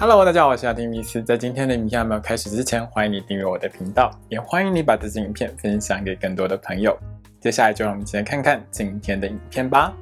[0.00, 1.20] Hello，大家好，我是阿丁米斯。
[1.20, 6.96] 在今天的影片还没有开始之前，欢迎你订阅我的频道，也欢迎你把这支影片分享给更多的朋友。
[7.40, 9.92] 接下来就让我们一起来看看今天的影片吧。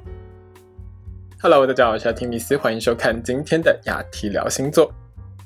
[1.41, 4.93] Hello，大家好，我是阿丁米斯，欢迎收看今天的雅提聊星座。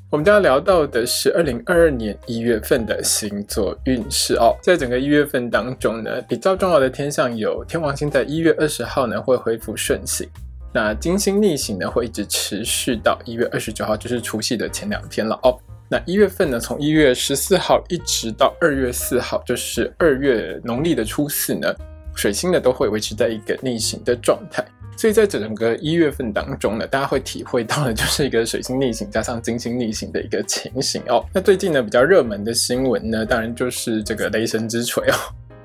[0.10, 4.54] 我们将要聊到的是二零二二年一月份的星座运势哦。
[4.62, 10.28] 在整个一月份当中呢，比较重要的天象有天王星在一月二十号呢会恢复顺行。
[10.74, 15.58] 那金星逆行呢，会一直持续到一月二十九号，就是除夕的前两天了哦。
[15.90, 21.68] 那一月份呢，从一月十四号一直到二月四号，就是二月农历的初四呢，
[22.16, 24.66] 水星呢都会维持在一个逆行的状态。
[24.96, 31.26] 所以在整个一月份当中呢，大家会体会到的就是一个水星逆行加上金星逆行的一个情形哦。
[31.34, 35.16] 那最近呢，比较热门的新闻呢，当然就是这个雷神之锤哦，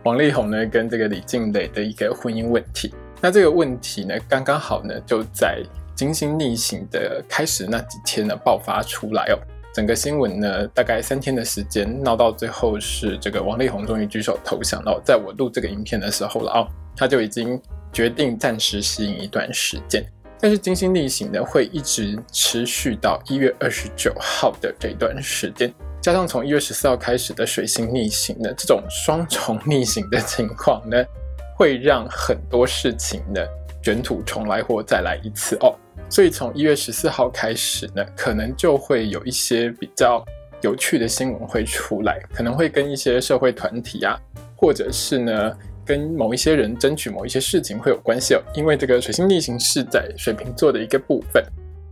[0.05, 2.93] 王力宏呢跟这个李静蕾的一个婚姻问题。
[3.21, 5.63] 那这个问题呢，刚刚好呢，就在
[5.95, 9.39] 金星逆行的开始那几天呢爆发出来哦。
[9.75, 15.01] 整个新闻呢，大概三天的时间闹到最后是这个王力宏终于举手投降了。
[15.05, 17.61] 在我录这个影片的时候了哦，他就已经
[17.93, 20.05] 决定暂时吸引一段时间。
[20.39, 31.03] 但是金星逆行呢，会一直持续到一月二十九号的这段时间，加上从一月十四号开始的水星逆行呢，这种双重逆行的情况呢。
[31.57, 33.41] 会让很多事情呢
[33.83, 35.75] 卷土重来或再来一次哦，
[36.11, 40.23] 所以从一月十四号开始呢，可能就会有一些比较
[40.61, 44.21] 有趣的新闻会出来，可能会跟一些社会团体啊，
[44.55, 48.43] 或者是呢跟某一些人争取某一些事情会有关系哦。
[48.55, 51.43] 因为这个水星逆行是在水瓶座的一个部分，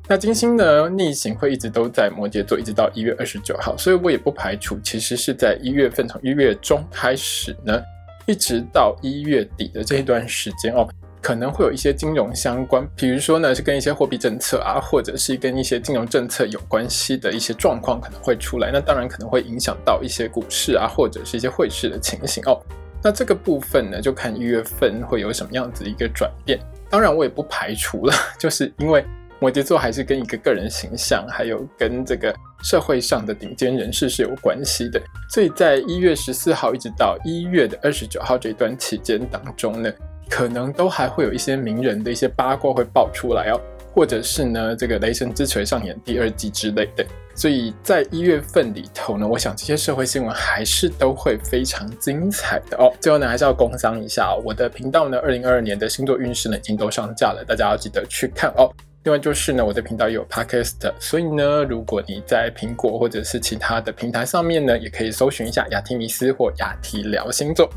[0.08, 7.80] 那金星呢逆行会一直都在摩羯座，一直到一月二十九号，所以我也不排除其实是在一月份从一月中开始呢。
[8.26, 10.88] 一直到一月底的这一段时间哦，
[11.20, 18.70] 可能会有一些金融相关，比如说呢是跟一些货币政策啊，或者是跟一些金融政策有关系的一些状况可能会出来。
[18.72, 22.60] 那当然可能会影响到一些股市啊，或者是一些汇市的情形哦。
[23.02, 26.58] 那这个部分呢，就看一月份会有什么样子一个转变。
[26.88, 29.04] 当然我也不排除了， 就是因为。
[29.44, 34.98] 摩羯座还是跟一个个人形象，还有跟这个社会上的顶尖人士是有关系的。
[35.28, 39.92] 所以在一月十四号一直到一月的二十九号这段期间当中呢，
[40.30, 43.60] 可能都还会有一些名人的一些八卦会爆出来哦，
[43.92, 47.04] 或者是呢这个雷神之锤上演第二季之类的。
[47.34, 52.90] 所以在一月份里头呢，我想这些社会新闻还是都会非常精彩的哦。
[52.98, 58.72] 最后呢，还是要工商一下，我的频道呢，二零二二年的星座运势呢已经都上架了，大家要记得去看哦。
[59.04, 67.68] 另外就是呢，我的频道也有 podcast，所以呢，如果你在苹果或者是其他的平台上面呢，也可以搜寻一下雅提米斯或雅提聊星座。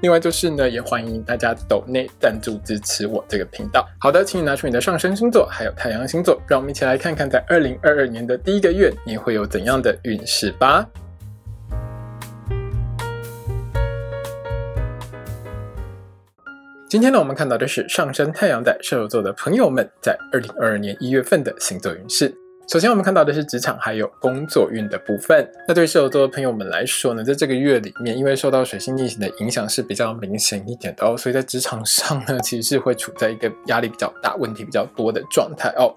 [0.00, 3.84] 另外就是呢，也欢迎大家抖内赞助支持我这个频道。
[3.98, 10.86] 好的，请你拿出你的上升星座还有太阳星座，让我们一起来看看在二零二二年的第一个月你会有怎样的运势吧。
[16.88, 22.32] 今天呢，我们看到的是上升太阳在射手座的朋友们在二零二二年一月份的星座运势。
[22.68, 25.48] 首先，我们看到的是职场还有工作运的部分。
[25.66, 35.92] 那对射手座的朋友们来说呢，在这个月里面，因为受到水星逆行的影响是比较明显一点的哦，所以在职场上呢， 其实是会处在一个压力比较大、问题比较多的状态哦。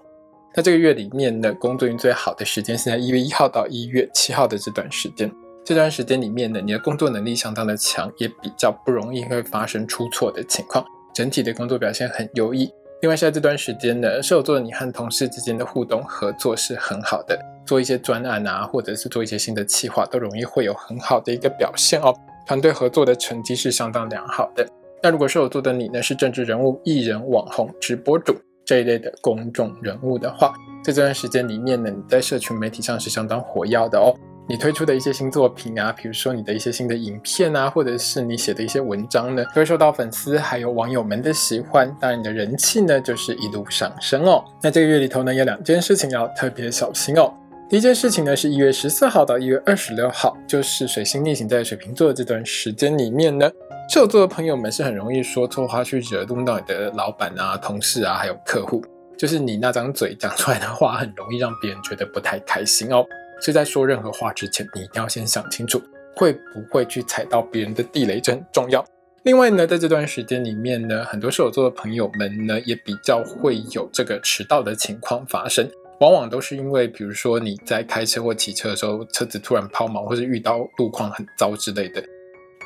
[0.56, 5.30] 那这个月里面呢，工作运最好的时间是在一月一号到一月七号的这段时间。
[5.64, 10.84] 这段时间里面呢，你的工作能力相当的强，也比较不容易会发生出错的情况，
[11.14, 12.68] 整体的工作表现很优异。
[13.02, 22.14] 另外，在这段时间呢，射手座的你和同事之间的互动合作是很好的，做一些专案啊，或者是做一些新的企划，都容易会有很好的一个表现哦。
[22.46, 24.66] 团队合作的成绩是相当良好的。
[25.02, 28.34] 那如果射手座的你呢，是政治人物、艺人、网红、直播主
[28.66, 30.52] 这一类的公众人物的话，
[30.84, 34.14] 在这段时间里面呢，你在社群媒体上是相当活跃的哦。
[34.50, 44.44] 你推出的一些新作品啊，比如说你的一些新的影片啊，或者是你写的一些文章呢，都会受到粉丝还有网友们的喜欢，当然你的人气呢就是一路上升哦。
[44.60, 47.32] 那这个月里头呢，有两件事情要特别小心哦。
[47.68, 53.48] 第一件事情呢，是一月十四号到一月二十六号，就是水星逆行在水瓶座的这段时间里面呢，
[53.88, 58.82] 射手座的朋友们是很容易说错话去惹怒到你的老板啊、同事啊，还有客户，
[59.16, 63.06] 就是你那张嘴讲出来的话，很容易让别人觉得不太开心哦。
[63.40, 65.82] 所以在说任何话之前，你一定要先想清楚，
[66.14, 68.84] 会不会去踩到别人的地雷，这很重要。
[69.22, 75.68] 另外呢，在这段时间里面呢，很多射手座的朋友们呢，也比较会有这个迟到的情况发生，
[76.00, 82.02] 往往都是因为，比如说你在开车或骑车的时候，车子突然抛锚，或者遇到路况很糟之类的。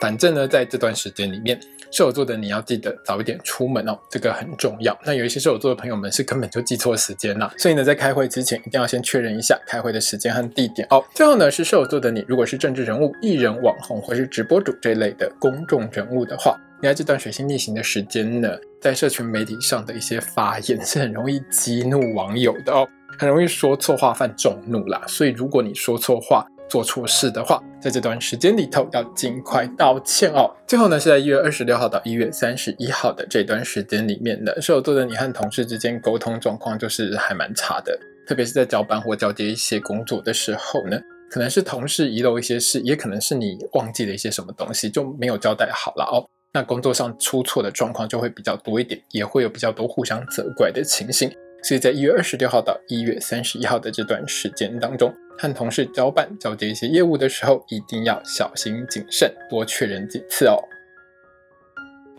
[0.00, 1.58] 反正呢，在这段时间里面，
[1.90, 4.98] 射手座的你要记得早一点出门哦，这个很重要。
[5.04, 11.02] 那有一些射手座的朋友们是根本就记错时间了，所以呢，在开会之前一定要先确认一下开会的时间和地点哦。
[11.14, 22.86] 最后呢，是射手座的你，如果是政治人物、艺人、网红或是直播主这类的公众人物的话，你在这段水星逆行的时间呢，在社群媒体上的一些发言是很容易激怒网友的哦，
[23.18, 25.00] 很容易说错话犯众怒啦。
[25.06, 26.44] 所以如果你说错话，
[26.74, 30.50] 做错事的话，在这段时间里头要尽快道歉哦。
[30.66, 40.98] 最后呢，是在一月二十六号到一月三十一号的这段时间里面呢，射手座的你和同事之间沟通状况就是还蛮差的，特别是在交班或交接一些工作的时候呢，
[41.30, 46.26] 可能是同事遗漏一些事，也可能是你忘记了一些什么东西就没有交代好了哦。
[46.52, 51.30] 那工作上出错的状况就会比较多一点，也会有比较多互相责怪的情形。
[51.62, 60.58] 所以在一月二十六号到一月三十一号的这段时间当中，和同事交办、交接一些业务的时候，一定要小心谨慎，多确认几次哦。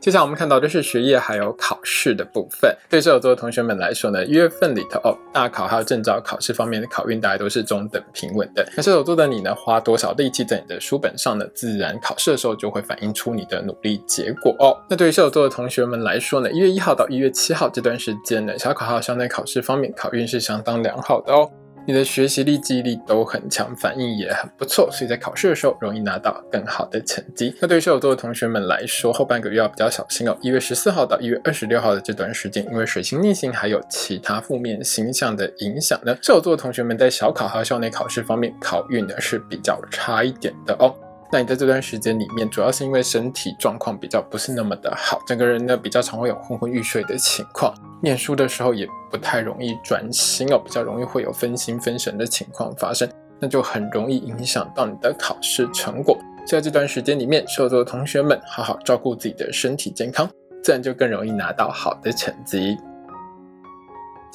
[0.02, 2.72] 接下来我们看到的是学业还有考试的部分。
[2.88, 8.64] 对射手座的同学们来说呢，一月份里头哦，大考还有证照考试方面的考运，大家都是中等平稳的。
[8.78, 14.78] 那射手座的你呢，花多少力气在你的书本上呢，自然考试的时候就会反映出你的努力结果哦。
[14.88, 21.50] 那对于射手座的同学们来说呢，一月一号到一月七号这段时间呢，小考还有校内考试方面，考运是相当良好的哦。
[21.86, 27.56] 你的学习力、记忆力都很强，反应也很不错，所以在考试的时候容易拿到更好的成绩。
[27.62, 30.36] 那对于射手座的同学们来说，后半个月要比较小心哦。
[30.42, 40.94] 一月十四号到一月二十六号的这段时间，因为水星逆行还有其他负面形象的影响呢，射手座的同学们在小考和校内考试方面考运呢是比较差一点的哦。
[41.36, 56.18] 那你在这段时间里面，主要是因为身体状况比较不是那么的好，整个人呢比较常会有昏昏欲睡的情况，念书的时候也不太容易专心哦，比较容易会有分心分神的情况发生，那就很容易影响到你的考试成果。
[56.48, 60.26] 在这段时间里面，射手座的同学们好好照顾自己的身体健康，
[60.64, 62.78] 自然就更容易拿到好的成绩。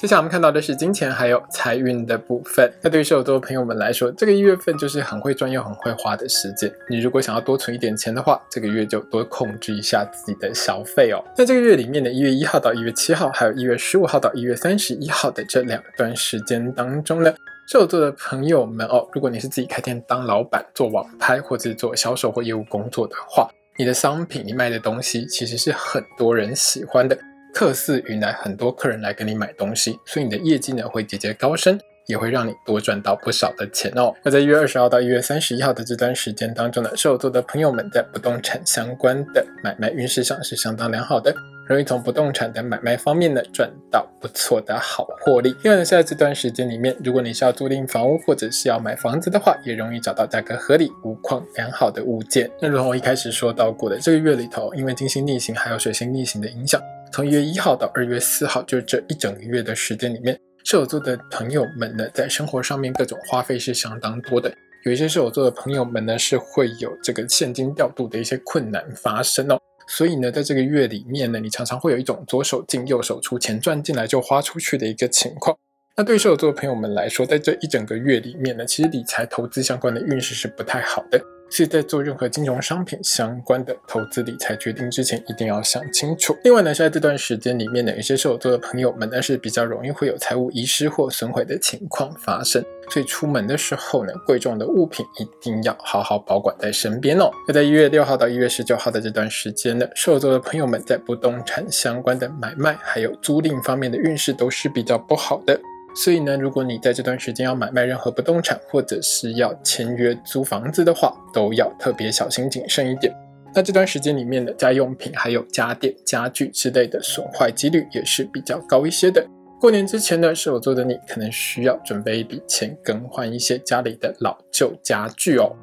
[0.01, 2.73] 接下来我们看到的是金钱还有财运的部分。
[2.81, 6.73] 那对于射手座的朋友们来说，这个一月份就是很会赚又很会花的时间。
[6.89, 11.23] 你如果想要多存一点钱的话，这个月就多控制一下自己的消费哦。
[11.35, 17.31] 在这个月里面的一月一号到一月七号，还有一月十五号到一月三十一号的这两段时间当中呢，
[17.67, 27.15] 射手座的朋友们哦，如果你是自己开店当老板做网拍或者做销售或业务工作的话，你的商品你卖的东西其实是很多人喜欢的。
[27.53, 34.13] 客似云来，很多客人来跟你买东西，所以你的业绩呢会节节高升，也会让你多赚到不少的钱哦。
[34.23, 41.33] 那在一月二十号到一月三十一号的这段时间当中呢，射手座的朋友们在不动产相关的买卖运势上是相当良好的，
[41.67, 45.55] 容易从不动产的买卖方面呢赚到不错的好获利。
[45.63, 52.49] 另外呢，在这段时间里面，如果你是要租赁房屋或者是要买房子的话，也容易找到价格合理、无框良好的物件。
[52.61, 56.81] 那如同我一开始说到过的，这个月里头，因为金星逆行还有水星逆行的影响。
[57.13, 64.49] 从一月一号到二月四号，就这一整个月的时间里面，射手座的朋友们呢，在生活上面各种花费是相当多的。
[64.85, 69.59] 有一些射手座的朋友们呢，是会有这个现金调度的一些困难发生哦。
[69.87, 75.57] 所以呢，在这个月里面呢，你常常会有一种左手进右手出，钱赚进来就花出去的一个情况。
[75.97, 81.21] 那对射手座的朋友们来说，在这一整个月里面呢，其实理财投资相关的运势是不太好的。
[81.51, 86.35] 是在做任何金融商品相关的投资理财决定之前，一定要想清楚。
[86.43, 97.29] 另外呢，在这段时间里面呢，有些射手座的朋友们呢是比较容易会有财务遗失或损毁的情况发生，所以出门的时候呢，贵重的物品一定要好好保管在身边哦。
[97.45, 105.59] 那在一月六号到一月十九号的这段时间呢，射手座的朋友们在不动产相关的买卖还有租赁方面的运势都是比较不好的。
[105.93, 113.13] 所以呢，如果你在这段时间要买卖任何不动产，或者是要签约租房子的话，都要特别小心谨慎一点。
[113.53, 119.25] 那这段时间里面的家用品还有家电、家具之类的损坏几率也是比较高一些的。
[119.59, 125.53] 过年之前呢，射手座的你可能需要准备一笔钱，更换一些家里的老旧家具哦。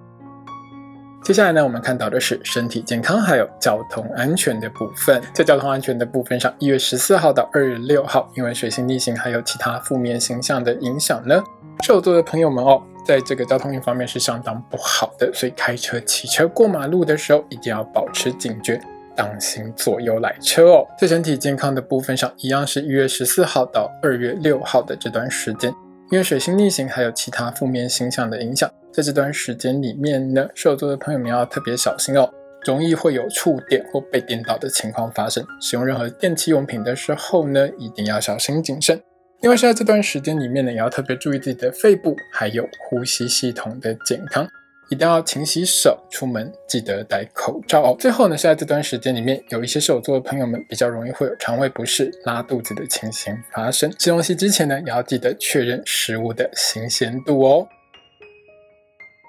[1.28, 5.22] 接下来呢，我们看到的是身体健康还有交通安全的部分。
[5.34, 11.44] 在交通安全的部分上，一月十四号到二月六号，因为水星逆行还有其他负面形象的影响呢，
[11.82, 18.80] 射手座的朋友们哦，在这个交通运方面是相当不好的，所以开车、骑车过马路的时候一定要保持警觉，
[19.14, 20.86] 当心左右来车哦。
[20.98, 25.70] 在身体健康的部分上，一样是一月十四号到二月六号的这段时间。
[26.10, 32.28] 因为水星逆行还有其他负面形象的影响，在这段时间里面呢，射手座的朋友们要特别小心哦，
[32.66, 35.46] 容易会有触电或被电到的情况发生。
[35.60, 39.00] 使用任何电器用品的时候呢，一定要小心谨慎。
[39.40, 44.44] 另外是在这段时间里面呢，也要特别注意自己的肺部还有呼吸系统的健康。
[44.90, 47.96] 一定要勤洗手，出门记得戴口罩哦。
[48.00, 53.88] 最后呢，是在这段时间里面，有一些射手座的朋友们比较容易会有肠胃不适、拉肚子的情形发生。
[53.96, 57.68] 吃东西之前呢，也要记得确认食物的新鲜度哦。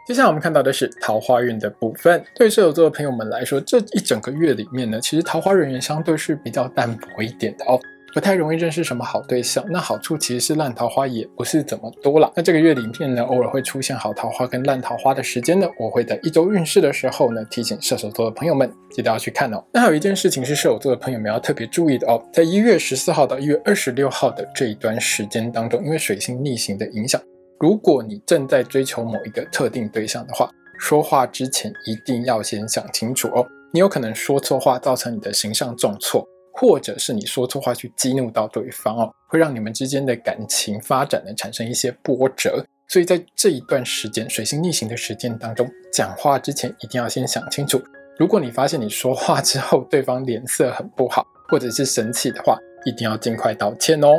[0.09, 2.19] 接下来我们看到的是桃花运的部分。
[2.33, 7.79] 对射手座的朋友们来说，这一整个月里面呢，其实桃花人员相对是比较淡薄一点的哦，
[8.11, 9.63] 不太容易认识什么好对象。
[9.69, 12.33] 那好处其实是烂桃花也不是怎么多了。
[12.35, 19.63] 那这个月里面呢，偶尔会出现好桃花跟烂桃花的时间呢，我会在一周运势的时候呢，提醒射手座的朋友们记得要去看哦。
[19.71, 27.21] 那还有一件事情是射手座的朋友们要特别注意的哦，在一月十四号到一月二十六号的这一段时间当中，因为水星逆行的影响。
[27.59, 30.49] 如果你正在追求某一个特定对象的话，
[30.79, 33.45] 说话之前一定要先想清楚哦。
[33.73, 42.65] 你有可能说错话，造成你的形象重挫，或者是你说错话去激怒到对方哦，会让你们之间的感情发展呢产生一些波折。
[42.87, 47.81] 所以在这一段时间，水星逆行的时间当中，讲话之前一定要先想清楚。
[48.17, 54.13] 如果你发现你说话之后对方脸色很不好，或者是生气的话，一定要尽快道歉哦。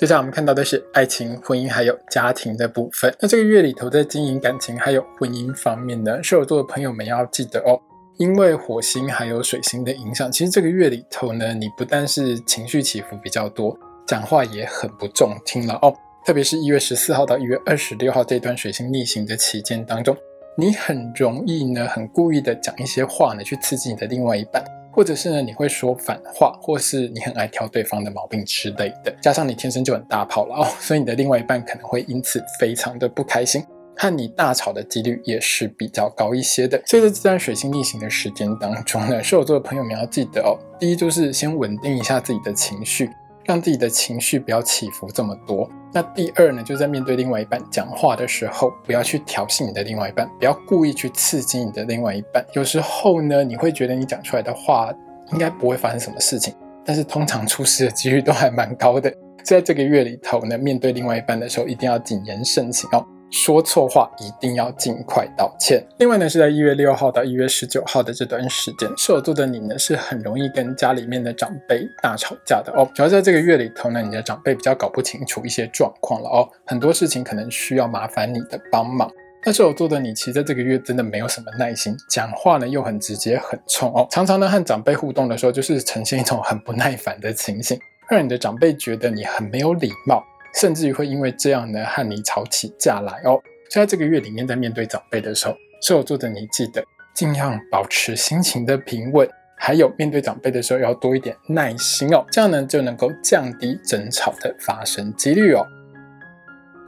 [0.00, 3.14] 接下来我们看到的是爱情、婚姻还有家庭的部分。
[3.20, 7.78] 那这个月里头在经营感情还有婚姻方面呢，射手座的朋友们要记得哦，
[8.16, 15.94] 因为火星还有水星的影响，其实这个月里头呢，你不但是情绪起伏比较多，讲话也很不中听了哦。
[16.24, 20.16] 特别是一月十四号到一月二十六号这段水星逆行的期间当中，
[20.56, 24.64] 你很容易呢，很故意的讲一些话呢，去刺激你的另外一半。
[24.92, 33.64] 或者是呢，你会说反话，或是你很爱挑对方的毛病之类的，加上你天生就很大炮了哦， 所以你的另外一半可能会因此非常的不开心，
[33.96, 36.80] 和你大吵的几率也是比较高一些的。
[36.86, 43.10] 所以在这段水星逆行的时间当中呢，射手座的朋友们要记得哦，第一就是先稳定一下自己的情绪。
[43.44, 45.68] 让自己的情绪不要起伏这么多。
[45.92, 52.44] 那第二呢，就在面对另外一半讲话的时候，不要去挑衅你的另外一半，不要故意去刺激你的另外一半。
[52.52, 54.92] 有时候呢，你会觉得你讲出来的话
[55.32, 56.54] 应该不会发生什么事情，
[56.84, 59.12] 但是通常出事的几率都还蛮高的。
[59.42, 63.04] 在这个月里头呢，面对另外一半的时候，一定要谨言慎行哦。
[63.30, 65.84] 说错话一定要尽快道歉。
[65.98, 72.88] 另外呢，是在一月六号到一月十九号的这段时间，射手座的你呢是很容易跟家里面的长辈大吵架的哦。
[72.94, 79.10] 主要在这个月里头呢，你的长辈比较搞不清楚一些状况了哦，很多事情可能需要麻烦你的帮忙。
[79.42, 87.78] 那射手座的你，其实在这个月真的没有什么耐心，讲话呢又很直接很冲哦，常常呢和长辈互动的时候，就是呈现一种很不耐烦的情形，
[88.10, 90.22] 让你的长辈觉得你很没有礼貌。
[90.54, 93.40] 甚至于会因为这样呢和你吵起架来哦。
[93.70, 95.52] 所以在这个月里面，在面对长辈的时候，
[95.82, 96.82] 射手座的你记得
[97.14, 105.64] 尽量保持心情的平稳，还有面对长辈的时候要多一点耐心哦，这样呢就能够降低争吵的发生几率哦。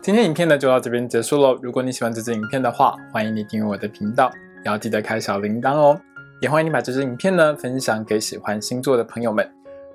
[0.02, 1.56] 今天影片呢就到这边结束喽。
[1.62, 4.28] 如果你喜欢这支影片的话，欢迎你订阅我的频道，
[4.64, 6.00] 也要记得开小铃铛哦。
[6.40, 9.48] 也欢迎你把这支影片呢分享给喜欢星座的朋友们。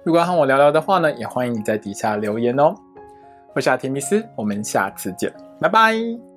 [0.05, 2.74] 如果要和我聊聊的话呢，也欢迎你在底下留言哦。
[3.58, 6.37] 我是阿提密斯，我们下次见，拜拜。